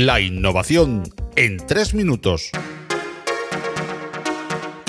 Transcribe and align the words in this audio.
La 0.00 0.18
innovación 0.18 1.02
en 1.36 1.58
tres 1.58 1.92
minutos. 1.92 2.52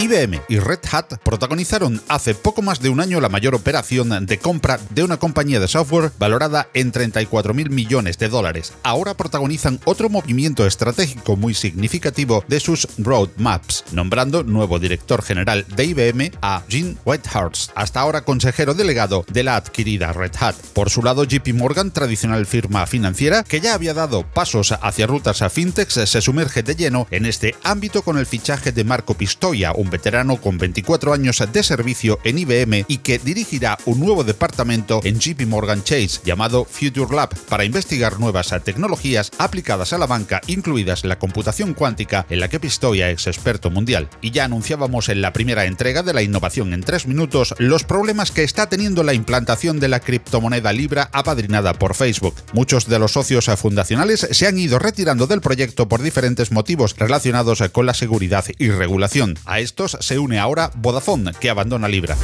IBM 0.02 0.42
y 0.50 0.58
Red 0.58 0.80
Hat 0.92 1.20
protagonizaron 1.24 2.02
hace 2.08 2.34
poco 2.34 2.64
más 2.64 2.80
de 2.82 2.90
un 2.90 3.00
año 3.02 3.22
la 3.22 3.30
mayor 3.30 3.54
operación 3.54 4.26
de 4.26 4.40
compra 4.40 4.80
de 4.90 5.04
una 5.04 5.18
compañía 5.18 5.60
de 5.60 5.68
software 5.68 6.12
valorada 6.18 6.70
en 6.74 6.92
34 6.92 7.54
mil 7.54 7.70
millones 7.70 8.18
de 8.18 8.28
dólares. 8.28 8.74
Ahora 8.82 9.14
protagonizan 9.14 9.80
otro 9.86 10.10
movimiento 10.10 10.66
estratégico 10.66 11.36
muy 11.36 11.54
significativo 11.54 12.44
de 12.48 12.60
sus 12.60 12.88
roadmaps, 12.98 13.84
nombrando 13.92 14.44
nuevo 14.44 14.80
director 14.80 15.22
general 15.22 15.68
de 15.76 15.86
IBM 15.86 16.32
a 16.42 16.64
Gene 16.68 16.96
Whitehurst, 17.06 17.70
hasta 17.76 18.00
ahora 18.00 18.22
consejero 18.22 18.74
delegado 18.74 19.24
de 19.32 19.44
la 19.44 19.56
adquirida 19.56 20.14
Red 20.14 20.34
Hat. 20.40 20.56
Por 20.74 20.90
su 20.90 21.04
lado, 21.04 21.26
JP 21.26 21.54
Morgan, 21.54 21.92
tradicional 21.92 22.48
firma 22.48 22.88
financiera 22.88 23.44
que 23.44 23.62
ya 23.62 23.76
había 23.76 23.94
dado 23.94 24.24
pasos 24.24 24.72
hacia 24.82 25.06
rutas 25.06 25.44
a 25.44 25.52
fintechs, 25.52 26.10
se 26.10 26.22
sumerge 26.22 26.64
de 26.64 26.76
lleno 26.76 27.06
en 27.12 27.28
este 27.28 27.54
ámbito 27.62 28.02
con 28.02 28.18
el 28.18 28.26
fichaje 28.26 28.72
de 28.72 28.84
Marco 28.84 29.14
Pistoia, 29.14 29.74
un 29.74 29.91
veterano 29.92 30.38
con 30.38 30.58
24 30.58 31.14
años 31.14 31.44
de 31.54 31.62
servicio 31.64 32.18
en 32.24 32.40
IBM 32.40 32.86
y 32.88 32.98
que 32.98 33.20
dirigirá 33.20 33.78
un 33.86 34.00
nuevo 34.00 34.24
departamento 34.24 35.02
en 35.04 35.20
JP 35.20 35.46
Morgan 35.46 35.84
Chase 35.84 36.22
llamado 36.26 36.66
Future 36.66 37.16
Lab 37.16 37.38
para 37.48 37.66
investigar 37.66 38.20
nuevas 38.20 38.52
tecnologías 38.64 39.32
aplicadas 39.38 39.94
a 39.94 40.00
la 40.00 40.08
banca, 40.08 40.42
incluidas 40.48 41.06
la 41.06 41.20
computación 41.20 41.74
cuántica, 41.74 42.26
en 42.30 42.40
la 42.40 42.50
que 42.50 42.60
Pistoia 42.60 43.10
es 43.10 43.28
experto 43.28 43.70
mundial. 43.70 44.10
Y 44.22 44.32
ya 44.32 44.46
anunciábamos 44.46 45.10
en 45.10 45.22
la 45.22 45.34
primera 45.34 45.66
entrega 45.66 46.02
de 46.02 46.14
la 46.14 46.24
innovación 46.24 46.74
en 46.74 46.82
tres 46.82 47.06
minutos 47.06 47.54
los 47.58 47.84
problemas 47.84 48.32
que 48.32 48.44
está 48.44 48.70
teniendo 48.70 49.04
la 49.04 49.14
implantación 49.14 49.80
de 49.80 49.90
la 49.90 50.00
criptomoneda 50.00 50.74
Libra 50.74 51.10
apadrinada 51.12 51.74
por 51.74 51.94
Facebook. 51.96 52.36
Muchos 52.54 52.88
de 52.88 53.00
los 53.00 53.12
socios 53.12 53.46
fundacionales 53.58 54.28
se 54.32 54.48
han 54.48 54.58
ido 54.58 54.80
retirando 54.80 55.28
del 55.28 55.42
proyecto 55.42 55.88
por 55.88 56.02
diferentes 56.02 56.52
motivos 56.52 56.96
relacionados 56.98 57.62
con 57.72 57.86
la 57.86 57.94
seguridad 57.94 58.46
y 58.58 58.70
regulación. 58.70 59.38
A 59.46 59.60
esto 59.60 59.81
se 59.88 60.18
une 60.18 60.40
ahora 60.40 60.72
Vodafone, 60.76 61.32
que 61.40 61.50
abandona 61.50 61.88
Libra. 61.88 62.16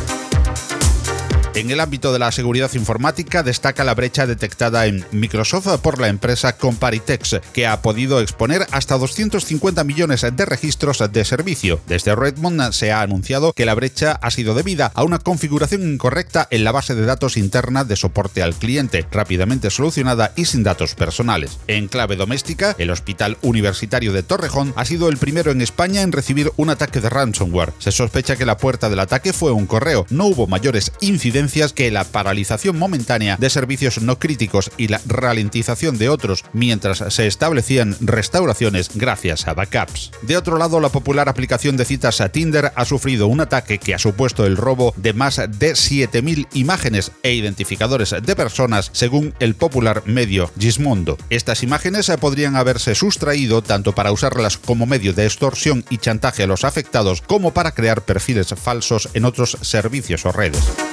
En 1.57 1.71
el 1.71 1.79
ámbito 1.79 2.13
de 2.13 2.19
la 2.19 2.31
seguridad 2.31 2.71
informática 2.75 3.41
destaca 3.41 3.83
la 3.83 3.95
brecha 3.95 4.27
detectada 4.27 4.85
en 4.85 5.03
Microsoft 5.11 5.79
por 5.81 5.99
la 5.99 6.07
empresa 6.07 6.55
Comparitex, 6.55 7.41
que 7.51 7.65
ha 7.65 7.81
podido 7.81 8.21
exponer 8.21 8.67
hasta 8.69 8.95
250 8.95 9.83
millones 9.83 10.21
de 10.21 10.45
registros 10.45 11.03
de 11.11 11.25
servicio. 11.25 11.81
Desde 11.87 12.15
Redmond 12.15 12.73
se 12.73 12.91
ha 12.91 13.01
anunciado 13.01 13.53
que 13.53 13.65
la 13.65 13.73
brecha 13.73 14.11
ha 14.21 14.29
sido 14.29 14.53
debida 14.53 14.91
a 14.93 15.01
una 15.01 15.17
configuración 15.17 15.81
incorrecta 15.81 16.47
en 16.51 16.63
la 16.63 16.71
base 16.71 16.93
de 16.93 17.07
datos 17.07 17.37
interna 17.37 17.83
de 17.83 17.95
soporte 17.95 18.43
al 18.43 18.53
cliente, 18.53 19.07
rápidamente 19.09 19.71
solucionada 19.71 20.33
y 20.35 20.45
sin 20.45 20.61
datos 20.61 20.93
personales. 20.93 21.57
En 21.65 21.87
clave 21.87 22.17
doméstica, 22.17 22.75
el 22.77 22.91
Hospital 22.91 23.39
Universitario 23.41 24.13
de 24.13 24.21
Torrejón 24.21 24.75
ha 24.75 24.85
sido 24.85 25.09
el 25.09 25.17
primero 25.17 25.49
en 25.49 25.63
España 25.63 26.03
en 26.03 26.11
recibir 26.11 26.51
un 26.55 26.69
ataque 26.69 27.01
de 27.01 27.09
ransomware. 27.09 27.73
Se 27.79 27.91
sospecha 27.91 28.35
que 28.35 28.45
la 28.45 28.57
puerta 28.57 28.91
del 28.91 28.99
ataque 28.99 29.33
fue 29.33 29.51
un 29.51 29.65
correo. 29.65 30.05
No 30.11 30.27
hubo 30.27 30.45
mayores 30.45 30.91
incidencias 30.99 31.46
que 31.73 31.91
la 31.91 32.03
paralización 32.03 32.77
momentánea 32.77 33.37
de 33.37 33.49
servicios 33.49 34.01
no 34.01 34.19
críticos 34.19 34.69
y 34.77 34.89
la 34.89 35.01
ralentización 35.05 35.97
de 35.97 36.09
otros 36.09 36.43
mientras 36.53 37.03
se 37.13 37.25
establecían 37.25 37.95
restauraciones 38.01 38.89
gracias 38.93 39.47
a 39.47 39.53
backups. 39.53 40.11
De 40.23 40.35
otro 40.35 40.57
lado, 40.57 40.79
la 40.79 40.89
popular 40.89 41.29
aplicación 41.29 41.77
de 41.77 41.85
citas 41.85 42.19
a 42.21 42.29
Tinder 42.29 42.73
ha 42.75 42.85
sufrido 42.85 43.27
un 43.27 43.39
ataque 43.39 43.77
que 43.77 43.93
ha 43.93 43.99
supuesto 43.99 44.45
el 44.45 44.57
robo 44.57 44.93
de 44.97 45.13
más 45.13 45.37
de 45.37 45.71
7.000 45.71 46.47
imágenes 46.53 47.11
e 47.23 47.33
identificadores 47.33 48.13
de 48.21 48.35
personas 48.35 48.89
según 48.93 49.33
el 49.39 49.55
popular 49.55 50.03
medio 50.05 50.51
Gismondo. 50.59 51.17
Estas 51.29 51.63
imágenes 51.63 52.11
podrían 52.19 52.55
haberse 52.55 52.93
sustraído 52.93 53.61
tanto 53.61 53.93
para 53.93 54.11
usarlas 54.11 54.57
como 54.57 54.85
medio 54.85 55.13
de 55.13 55.25
extorsión 55.25 55.85
y 55.89 55.97
chantaje 55.97 56.43
a 56.43 56.47
los 56.47 56.65
afectados 56.65 57.21
como 57.21 57.53
para 57.53 57.71
crear 57.71 58.01
perfiles 58.01 58.53
falsos 58.61 59.09
en 59.13 59.25
otros 59.25 59.57
servicios 59.61 60.25
o 60.25 60.31
redes. 60.31 60.86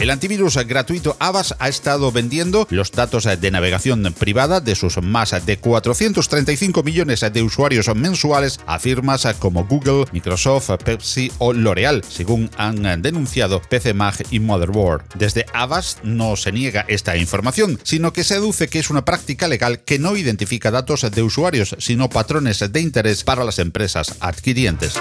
El 0.00 0.10
antivirus 0.10 0.56
gratuito 0.66 1.16
Avast 1.18 1.52
ha 1.58 1.68
estado 1.68 2.10
vendiendo 2.10 2.66
los 2.70 2.90
datos 2.90 3.24
de 3.24 3.50
navegación 3.50 4.02
privada 4.18 4.60
de 4.60 4.74
sus 4.74 5.00
más 5.00 5.34
de 5.46 5.56
435 5.58 6.82
millones 6.82 7.20
de 7.20 7.42
usuarios 7.42 7.88
mensuales 7.94 8.60
a 8.66 8.78
firmas 8.78 9.26
como 9.38 9.64
Google, 9.64 10.04
Microsoft, 10.12 10.70
Pepsi 10.84 11.30
o 11.38 11.52
L'Oreal, 11.52 12.02
según 12.06 12.50
han 12.56 13.02
denunciado 13.02 13.62
PCMag 13.62 14.24
y 14.30 14.40
Motherboard. 14.40 15.04
Desde 15.14 15.46
Avast 15.54 16.02
no 16.02 16.36
se 16.36 16.52
niega 16.52 16.84
esta 16.88 17.16
información, 17.16 17.78
sino 17.84 18.12
que 18.12 18.24
se 18.24 18.34
aduce 18.34 18.68
que 18.68 18.80
es 18.80 18.90
una 18.90 19.04
práctica 19.04 19.48
legal 19.48 19.84
que 19.84 19.98
no 19.98 20.16
identifica 20.16 20.70
datos 20.70 21.08
de 21.08 21.22
usuarios, 21.22 21.76
sino 21.78 22.10
patrones 22.10 22.60
de 22.72 22.80
interés 22.80 23.24
para 23.24 23.44
las 23.44 23.58
empresas 23.58 24.16
adquirientes. 24.20 24.94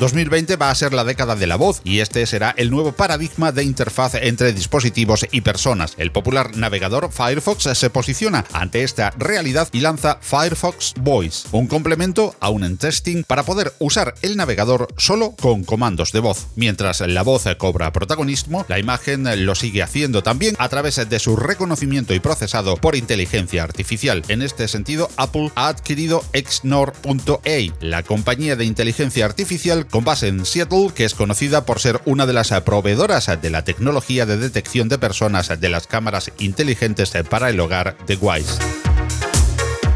2020 0.00 0.56
va 0.56 0.70
a 0.70 0.74
ser 0.74 0.92
la 0.92 1.04
década 1.04 1.36
de 1.36 1.46
la 1.46 1.56
voz 1.56 1.80
y 1.84 2.00
este 2.00 2.26
será 2.26 2.52
el 2.56 2.70
nuevo 2.70 2.92
paradigma 2.92 3.52
de 3.52 3.62
interfaz 3.62 4.16
entre 4.16 4.52
dispositivos 4.52 5.26
y 5.30 5.42
personas. 5.42 5.94
El 5.98 6.10
popular 6.10 6.56
navegador 6.56 7.10
Firefox 7.12 7.68
se 7.78 7.90
posiciona 7.90 8.44
ante 8.52 8.82
esta 8.82 9.10
realidad 9.10 9.68
y 9.72 9.80
lanza 9.80 10.18
Firefox 10.20 10.94
Voice, 11.00 11.46
un 11.52 11.68
complemento 11.68 12.34
a 12.40 12.50
un 12.50 12.76
testing 12.76 13.22
para 13.22 13.44
poder 13.44 13.72
usar 13.78 14.14
el 14.22 14.36
navegador 14.36 14.88
solo 14.96 15.34
con 15.40 15.62
comandos 15.64 16.10
de 16.12 16.20
voz. 16.20 16.48
Mientras 16.56 17.00
la 17.00 17.22
voz 17.22 17.44
cobra 17.58 17.92
protagonismo, 17.92 18.64
la 18.68 18.78
imagen 18.78 19.46
lo 19.46 19.54
sigue 19.54 19.82
haciendo 19.82 20.22
también 20.22 20.56
a 20.58 20.68
través 20.68 21.08
de 21.08 21.18
su 21.18 21.36
reconocimiento 21.36 22.14
y 22.14 22.20
procesado 22.20 22.76
por 22.76 22.96
inteligencia 22.96 23.62
artificial. 23.62 24.24
En 24.28 24.42
este 24.42 24.66
sentido, 24.66 25.08
Apple 25.16 25.52
ha 25.54 25.68
adquirido 25.68 26.24
Xnor.a, 26.32 27.74
la 27.80 28.02
compañía 28.02 28.56
de 28.56 28.64
inteligencia 28.64 29.24
artificial 29.24 29.83
con 29.90 30.04
base 30.04 30.28
en 30.28 30.44
Seattle, 30.44 30.90
que 30.94 31.04
es 31.04 31.14
conocida 31.14 31.64
por 31.64 31.80
ser 31.80 32.00
una 32.04 32.26
de 32.26 32.32
las 32.32 32.50
proveedoras 32.62 33.30
de 33.40 33.50
la 33.50 33.64
tecnología 33.64 34.26
de 34.26 34.36
detección 34.36 34.88
de 34.88 34.98
personas 34.98 35.60
de 35.60 35.68
las 35.68 35.86
cámaras 35.86 36.30
inteligentes 36.38 37.12
para 37.28 37.50
el 37.50 37.60
hogar 37.60 37.96
de 38.06 38.16
Wise. 38.16 38.58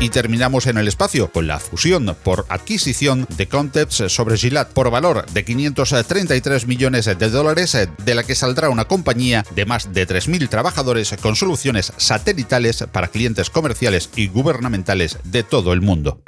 Y 0.01 0.11
terminamos 0.11 0.67
en 0.69 0.79
el 0.79 0.87
espacio 0.87 1.33
con 1.33 1.49
la 1.49 1.59
fusión 1.59 2.17
por 2.23 2.47
adquisición 2.49 3.27
de 3.37 3.49
Concepts 3.49 4.13
sobre 4.13 4.37
Gillette 4.37 4.69
por 4.69 4.91
valor 4.91 5.27
de 5.27 5.45
533 5.45 6.69
millones 6.69 7.07
de 7.07 7.31
dólares, 7.31 7.77
de 8.05 8.15
la 8.15 8.23
que 8.23 8.37
saldrá 8.37 8.71
una 8.71 8.85
compañía 8.85 9.45
de 9.57 9.67
más 9.67 9.93
de 9.93 10.07
3.000 10.07 10.49
trabajadores 10.49 11.17
con 11.21 11.35
soluciones 11.35 11.93
satelitales 11.97 12.85
para 12.93 13.09
clientes 13.09 13.51
comerciales 13.51 14.09
y 14.15 14.29
gubernamentales 14.29 15.19
de 15.25 15.43
todo 15.43 15.73
el 15.73 15.81
mundo. 15.81 16.23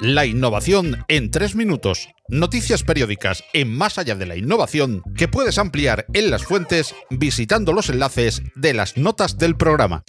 La 0.00 0.26
innovación 0.26 1.04
en 1.08 1.32
tres 1.32 1.56
minutos. 1.56 2.08
Noticias 2.28 2.84
periódicas 2.84 3.42
en 3.52 3.76
Más 3.76 3.98
allá 3.98 4.14
de 4.14 4.26
la 4.26 4.36
innovación 4.36 5.02
que 5.16 5.26
puedes 5.26 5.58
ampliar 5.58 6.06
en 6.12 6.30
las 6.30 6.44
fuentes 6.44 6.94
visitando 7.10 7.72
los 7.72 7.90
enlaces 7.90 8.42
de 8.54 8.74
las 8.74 8.96
notas 8.96 9.38
del 9.38 9.56
programa. 9.56 10.04